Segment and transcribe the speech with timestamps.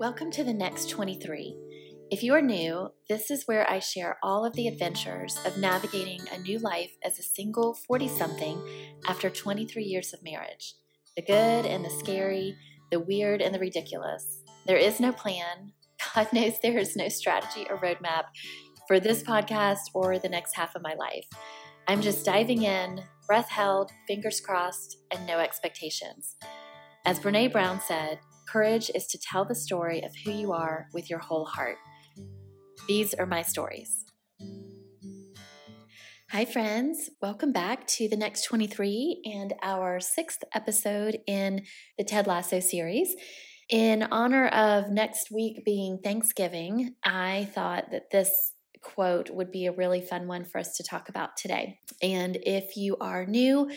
[0.00, 1.54] Welcome to the Next 23.
[2.10, 6.22] If you are new, this is where I share all of the adventures of navigating
[6.32, 8.58] a new life as a single 40 something
[9.06, 10.72] after 23 years of marriage.
[11.16, 12.56] The good and the scary,
[12.90, 14.42] the weird and the ridiculous.
[14.66, 15.72] There is no plan.
[16.14, 18.24] God knows there is no strategy or roadmap
[18.88, 21.26] for this podcast or the next half of my life.
[21.88, 26.36] I'm just diving in, breath held, fingers crossed, and no expectations.
[27.04, 28.18] As Brene Brown said,
[28.50, 31.76] Courage is to tell the story of who you are with your whole heart.
[32.88, 34.04] These are my stories.
[36.30, 37.10] Hi, friends.
[37.22, 41.62] Welcome back to the next 23 and our sixth episode in
[41.96, 43.14] the Ted Lasso series.
[43.68, 48.32] In honor of next week being Thanksgiving, I thought that this
[48.82, 51.78] quote would be a really fun one for us to talk about today.
[52.02, 53.70] And if you are new,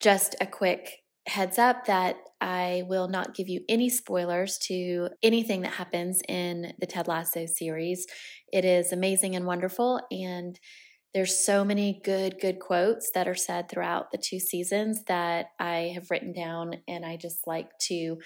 [0.00, 5.62] just a quick heads up that I will not give you any spoilers to anything
[5.62, 8.06] that happens in the Ted Lasso series.
[8.52, 10.58] It is amazing and wonderful, and
[11.14, 15.92] there's so many good, good quotes that are said throughout the two seasons that I
[15.94, 18.18] have written down, and I just like to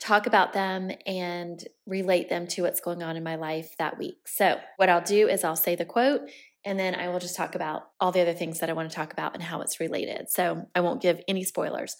[0.00, 4.18] talk about them and relate them to what's going on in my life that week.
[4.26, 6.22] So, what I'll do is I'll say the quote
[6.66, 8.96] and then I will just talk about all the other things that I want to
[8.96, 10.28] talk about and how it's related.
[10.28, 11.96] So, I won't give any spoilers.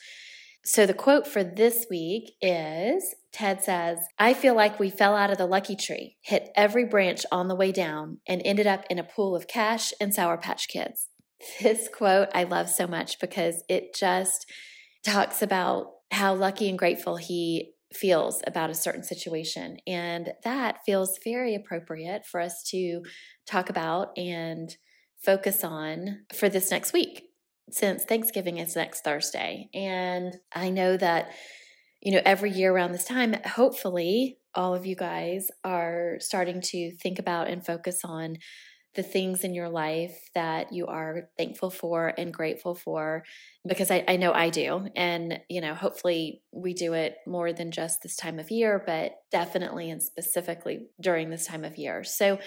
[0.67, 5.31] So the quote for this week is Ted says, I feel like we fell out
[5.31, 8.99] of the lucky tree, hit every branch on the way down, and ended up in
[8.99, 11.09] a pool of cash and Sour Patch Kids.
[11.61, 14.51] This quote I love so much because it just
[15.05, 19.77] talks about how lucky and grateful he feels about a certain situation.
[19.87, 23.03] And that feels very appropriate for us to
[23.47, 24.75] talk about and
[25.23, 27.25] focus on for this next week
[27.71, 29.69] since Thanksgiving is next Thursday.
[29.75, 31.31] And I know that,
[32.01, 36.93] you know, every year around this time, hopefully all of you guys are starting to
[36.97, 38.37] think about and focus on
[38.95, 43.25] the things in your life that you are thankful for and grateful for
[43.67, 44.89] because I, I, know I do.
[44.95, 49.13] And, you know, hopefully we do it more than just this time of year, but
[49.33, 52.05] definitely and specifically during this time of year.
[52.05, 52.39] So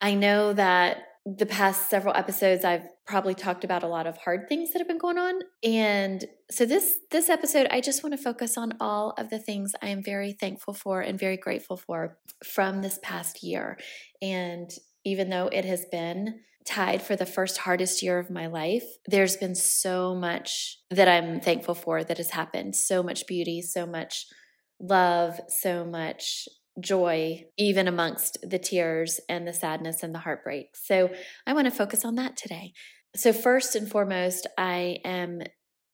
[0.00, 4.48] I know that the past several episodes I've probably talked about a lot of hard
[4.48, 5.40] things that have been going on.
[5.62, 9.72] And so this this episode I just want to focus on all of the things
[9.82, 13.78] I am very thankful for and very grateful for from this past year.
[14.22, 14.70] And
[15.04, 19.36] even though it has been tied for the first hardest year of my life there's
[19.36, 22.76] been so much that I'm thankful for that has happened.
[22.76, 24.26] So much beauty so much
[24.78, 26.48] love so much
[26.78, 30.68] joy, even amongst the tears and the sadness and the heartbreak.
[30.74, 31.10] So
[31.46, 32.72] I want to focus on that today.
[33.16, 35.40] So, first and foremost, I am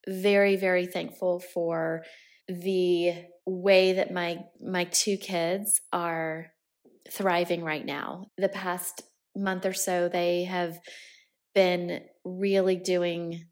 [0.06, 2.04] very, very thankful for
[2.46, 3.14] the
[3.46, 6.48] way that my my two kids are
[7.10, 8.26] thriving right now.
[8.36, 9.02] The past
[9.34, 10.78] month or so they have
[11.54, 13.46] been really doing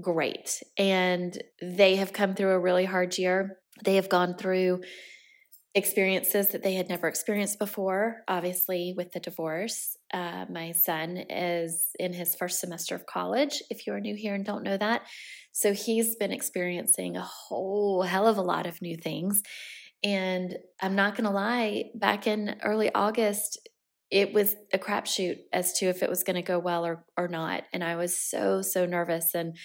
[0.00, 3.58] great and they have come through a really hard year.
[3.84, 4.80] They have gone through
[5.74, 9.96] experiences that they had never experienced before, obviously, with the divorce.
[10.12, 14.34] Uh, my son is in his first semester of college, if you are new here
[14.34, 15.02] and don't know that.
[15.52, 19.42] So he's been experiencing a whole hell of a lot of new things.
[20.04, 23.58] And I'm not going to lie, back in early August,
[24.10, 27.28] it was a crapshoot as to if it was going to go well or, or
[27.28, 27.62] not.
[27.72, 29.34] And I was so, so nervous.
[29.34, 29.56] And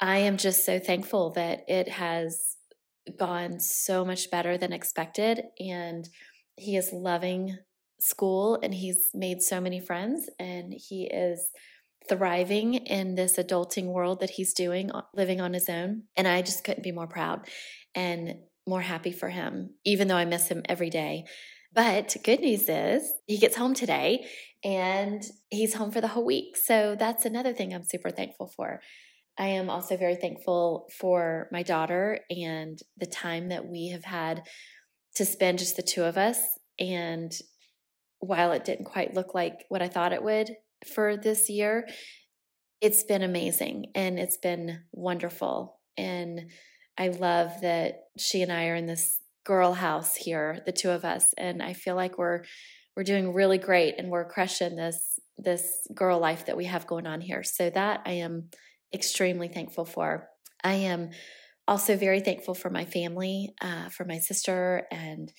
[0.00, 2.57] I am just so thankful that it has
[3.16, 5.42] gone so much better than expected.
[5.58, 6.08] And
[6.56, 7.56] he is loving
[8.00, 11.50] school and he's made so many friends and he is
[12.08, 16.04] thriving in this adulting world that he's doing, living on his own.
[16.16, 17.46] And I just couldn't be more proud
[17.94, 18.36] and
[18.66, 21.24] more happy for him, even though I miss him every day.
[21.72, 24.26] But good news is he gets home today
[24.64, 26.56] and he's home for the whole week.
[26.56, 28.80] So that's another thing I'm super thankful for.
[29.38, 34.42] I am also very thankful for my daughter and the time that we have had
[35.14, 36.38] to spend just the two of us.
[36.78, 37.32] And
[38.18, 40.50] while it didn't quite look like what I thought it would
[40.92, 41.86] for this year,
[42.80, 45.78] it's been amazing and it's been wonderful.
[45.96, 46.50] And
[46.96, 51.04] I love that she and I are in this girl house here, the two of
[51.04, 52.42] us, and I feel like we're
[52.96, 57.06] we're doing really great and we're crushing this this girl life that we have going
[57.06, 57.44] on here.
[57.44, 58.50] So that I am
[58.92, 60.28] extremely thankful for.
[60.62, 61.10] I am
[61.66, 65.32] also very thankful for my family, uh, for my sister and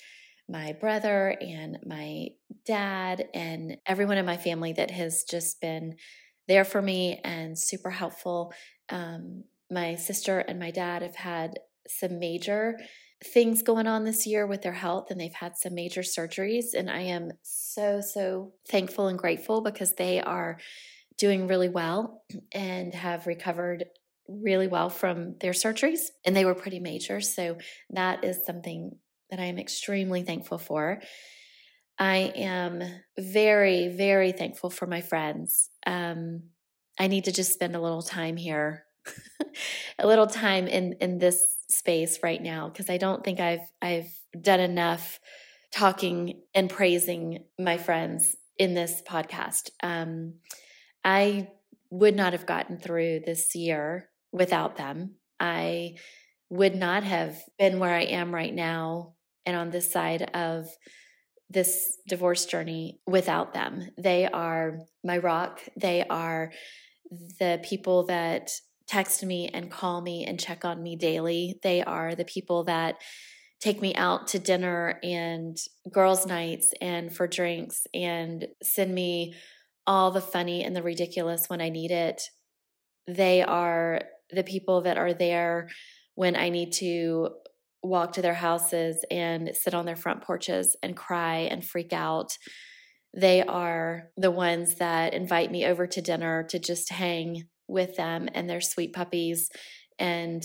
[0.48, 2.28] my brother and my
[2.66, 5.96] dad and everyone in my family that has just been
[6.48, 8.52] there for me and super helpful.
[8.88, 12.76] Um, my sister and my dad have had some major
[13.24, 16.74] things going on this year with their health and they've had some major surgeries.
[16.76, 20.58] And I am so, so thankful and grateful because they are
[21.20, 23.84] doing really well and have recovered
[24.26, 26.00] really well from their surgeries.
[26.24, 27.20] And they were pretty major.
[27.20, 27.58] So
[27.90, 28.96] that is something
[29.30, 31.00] that I am extremely thankful for.
[31.98, 32.82] I am
[33.18, 35.68] very, very thankful for my friends.
[35.86, 36.44] Um,
[36.98, 38.84] I need to just spend a little time here,
[39.98, 44.10] a little time in in this space right now because I don't think I've I've
[44.40, 45.20] done enough
[45.72, 49.70] talking and praising my friends in this podcast.
[49.82, 50.34] Um,
[51.04, 51.48] I
[51.90, 55.16] would not have gotten through this year without them.
[55.38, 55.94] I
[56.48, 59.14] would not have been where I am right now
[59.46, 60.66] and on this side of
[61.48, 63.88] this divorce journey without them.
[63.98, 65.60] They are my rock.
[65.76, 66.52] They are
[67.38, 68.50] the people that
[68.86, 71.58] text me and call me and check on me daily.
[71.62, 72.96] They are the people that
[73.60, 75.56] take me out to dinner and
[75.92, 79.34] girls' nights and for drinks and send me
[79.86, 82.22] all the funny and the ridiculous when I need it.
[83.06, 85.68] They are the people that are there
[86.14, 87.30] when I need to
[87.82, 92.36] walk to their houses and sit on their front porches and cry and freak out
[93.14, 98.28] they are the ones that invite me over to dinner to just hang with them
[98.34, 99.50] and their sweet puppies
[99.98, 100.44] and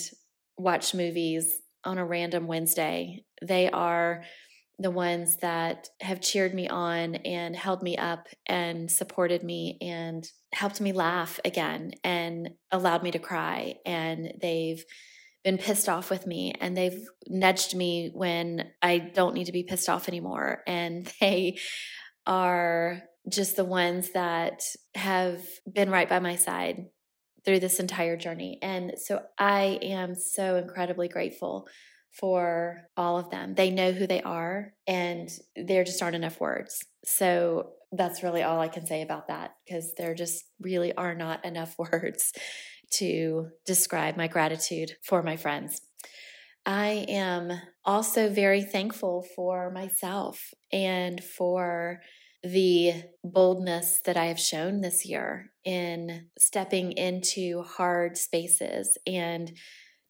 [0.58, 3.24] watch movies on a random Wednesday.
[3.42, 4.24] They are
[4.78, 10.28] the ones that have cheered me on and held me up and supported me and
[10.52, 13.76] helped me laugh again and allowed me to cry.
[13.86, 14.84] And they've
[15.44, 19.64] been pissed off with me and they've nudged me when I don't need to be
[19.64, 20.64] pissed off anymore.
[20.68, 21.58] And they
[22.28, 24.62] are just the ones that
[24.94, 25.42] have
[25.72, 26.88] been right by my side
[27.46, 28.60] through this entire journey.
[28.62, 31.68] And so I am so incredibly grateful
[32.20, 33.56] for all of them.
[33.56, 36.86] They know who they are, and there just aren't enough words.
[37.04, 41.46] So that's really all I can say about that because there just really are not
[41.46, 42.34] enough words
[42.92, 45.82] to describe my gratitude for my friends.
[46.66, 47.52] I am
[47.84, 52.02] also very thankful for myself and for
[52.44, 59.52] the boldness that I have shown this year in stepping into hard spaces and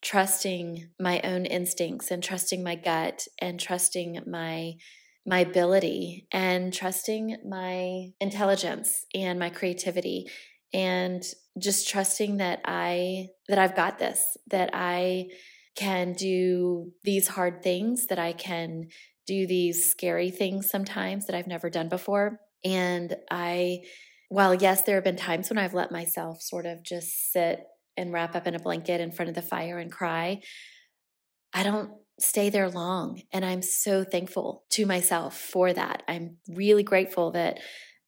[0.05, 4.73] trusting my own instincts and trusting my gut and trusting my
[5.27, 10.27] my ability and trusting my intelligence and my creativity
[10.71, 11.23] and
[11.57, 15.29] just trusting that I that I've got this that I
[15.75, 18.89] can do these hard things, that I can
[19.27, 22.39] do these scary things sometimes that I've never done before.
[22.63, 23.81] And I,
[24.29, 27.65] while yes, there have been times when I've let myself sort of just sit
[27.97, 30.41] and wrap up in a blanket in front of the fire and cry,
[31.53, 33.21] I don't stay there long.
[33.31, 36.03] And I'm so thankful to myself for that.
[36.07, 37.59] I'm really grateful that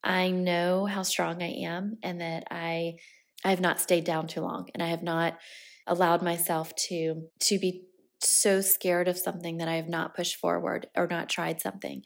[0.04, 2.96] I know how strong I am and that I
[3.44, 5.38] I have not stayed down too long and I have not
[5.86, 7.84] allowed myself to to be
[8.20, 12.04] so scared of something that I have not pushed forward or not tried something.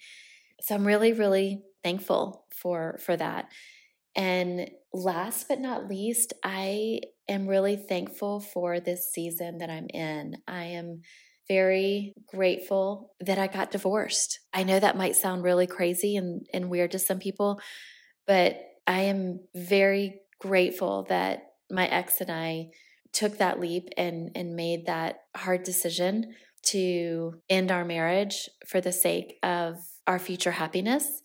[0.61, 3.49] So I'm really really thankful for for that.
[4.15, 10.37] And last but not least, I am really thankful for this season that I'm in.
[10.47, 11.01] I am
[11.47, 14.39] very grateful that I got divorced.
[14.53, 17.59] I know that might sound really crazy and, and weird to some people,
[18.27, 22.69] but I am very grateful that my ex and I
[23.13, 28.91] took that leap and and made that hard decision to end our marriage for the
[28.91, 29.75] sake of
[30.07, 31.21] our future happiness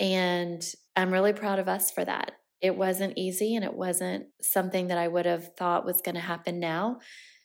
[0.00, 0.62] and
[0.96, 2.32] I'm really proud of us for that.
[2.64, 6.20] It wasn't easy and it wasn't something that I would have thought was going to
[6.22, 7.00] happen now,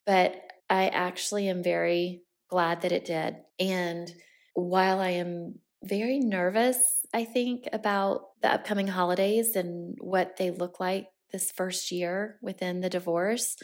[0.06, 0.34] but
[0.70, 3.36] I actually am very glad that it did.
[3.60, 4.10] And
[4.54, 6.78] while I am very nervous,
[7.14, 12.80] I think, about the upcoming holidays and what they look like this first year within
[12.80, 13.58] the divorce,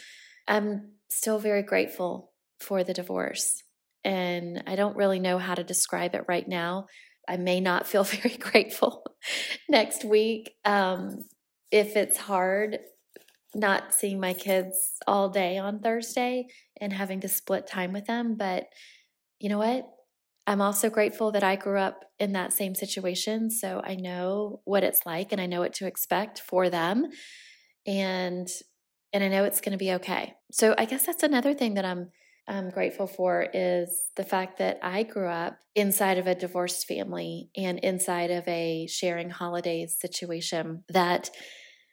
[0.50, 3.64] I'm still very grateful for the divorce.
[4.04, 6.88] And I don't really know how to describe it right now.
[7.30, 9.06] I may not feel very grateful
[9.70, 10.52] next week.
[10.66, 11.24] Um,
[11.72, 12.80] if it's hard
[13.56, 16.48] not seeing my kids all day on Thursday
[16.80, 18.36] and having to split time with them.
[18.36, 18.68] But
[19.40, 19.88] you know what?
[20.48, 23.50] I'm also grateful that I grew up in that same situation.
[23.50, 27.08] So I know what it's like and I know what to expect for them
[27.88, 28.48] and
[29.14, 30.34] and I know it's going to be okay.
[30.52, 32.10] So I guess that's another thing that I'm
[32.48, 37.50] I'm grateful for is the fact that I grew up inside of a divorced family
[37.58, 41.32] and inside of a sharing holidays situation that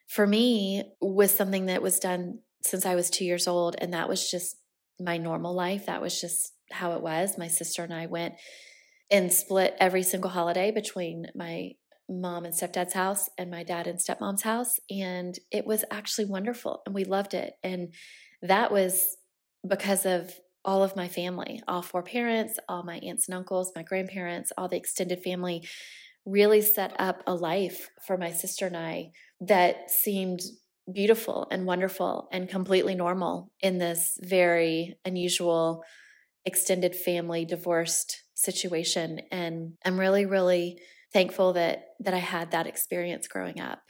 [0.09, 4.09] for me was something that was done since I was 2 years old and that
[4.09, 4.57] was just
[5.01, 5.87] my normal life.
[5.87, 7.39] That was just how it was.
[7.39, 8.35] My sister and I went
[9.11, 11.73] and split every single holiday between my
[12.09, 14.79] mom and stepdad's house and my dad and stepmom's house.
[14.91, 17.55] And it was actually wonderful and we loved it.
[17.63, 17.95] And
[18.43, 19.17] that was
[19.67, 20.33] because of
[20.65, 24.69] all of my family, all four parents, all my aunts and uncles, my grandparents, all
[24.69, 25.67] the extended family
[26.25, 30.41] really set up a life for my sister and I that seemed
[30.93, 35.83] beautiful and wonderful and completely normal in this very unusual
[36.45, 39.21] extended family divorced situation.
[39.31, 40.79] And I'm really really
[41.13, 43.81] thankful that that I had that experience growing up.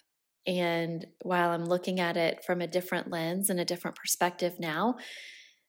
[0.46, 4.96] And while I'm looking at it from a different lens and a different perspective now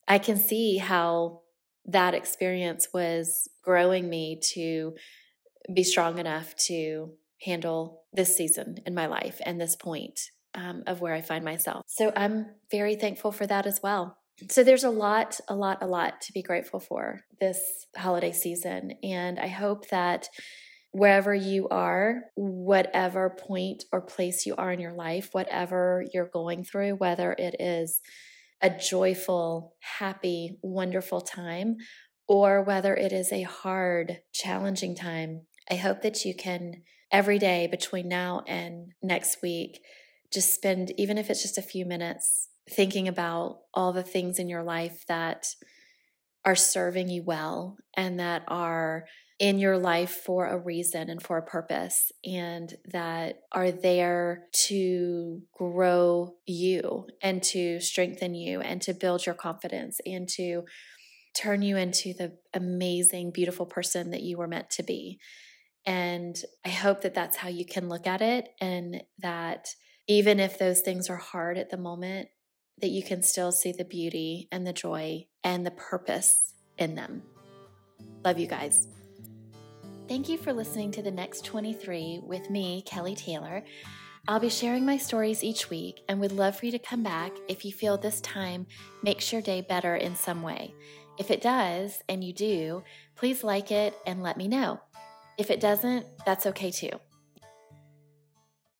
[0.08, 1.42] I can see how
[1.86, 4.96] that experience was growing me to
[5.74, 10.20] be strong enough to handle this season in my life and this point
[10.56, 11.84] um, of where I find myself.
[11.88, 14.18] So I'm very thankful for that as well.
[14.50, 18.94] So there's a lot, a lot, a lot to be grateful for this holiday season.
[19.04, 20.28] And I hope that
[20.92, 26.64] wherever you are, whatever point or place you are in your life, whatever you're going
[26.64, 28.02] through, whether it is
[28.64, 31.76] a joyful, happy, wonderful time,
[32.28, 37.68] or whether it is a hard, challenging time, I hope that you can every day
[37.68, 39.82] between now and next week
[40.34, 44.48] just spend, even if it's just a few minutes, thinking about all the things in
[44.48, 45.48] your life that
[46.46, 49.06] are serving you well and that are
[49.40, 55.42] in your life for a reason and for a purpose, and that are there to
[55.58, 60.64] grow you and to strengthen you and to build your confidence and to
[61.36, 65.20] turn you into the amazing, beautiful person that you were meant to be.
[65.86, 69.70] And I hope that that's how you can look at it, and that
[70.08, 72.30] even if those things are hard at the moment,
[72.82, 77.24] that you can still see the beauty and the joy and the purpose in them.
[78.24, 78.88] Love you guys.
[80.14, 83.64] Thank you for listening to the next 23 with me, Kelly Taylor.
[84.28, 87.32] I'll be sharing my stories each week and would love for you to come back
[87.48, 88.68] if you feel this time
[89.02, 90.76] makes your day better in some way.
[91.18, 92.84] If it does, and you do,
[93.16, 94.80] please like it and let me know.
[95.40, 96.92] If it doesn't, that's okay too.